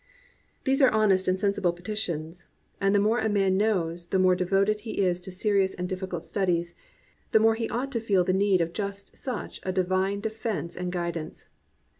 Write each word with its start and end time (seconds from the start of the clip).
These 0.63 0.81
are 0.81 0.89
honest 0.89 1.27
and 1.27 1.39
sensible 1.39 1.73
petitions. 1.73 2.47
And 2.81 2.95
the 2.95 2.99
more 2.99 3.19
a 3.19 3.29
man 3.29 3.55
knows, 3.55 4.07
the 4.07 4.17
more 4.17 4.33
devoted 4.35 4.79
he 4.79 4.97
is 4.97 5.21
to 5.21 5.29
serious 5.31 5.75
and 5.75 5.87
difficult 5.87 6.25
studies, 6.25 6.73
the 7.33 7.39
more 7.39 7.53
he 7.53 7.69
ought 7.69 7.91
to 7.91 7.99
feel 7.99 8.23
the 8.23 8.33
need 8.33 8.61
of 8.61 8.73
just 8.73 9.15
such 9.15 9.59
a 9.61 9.71
divine 9.71 10.19
defense 10.19 10.75
and 10.75 10.91
guidance. 10.91 11.49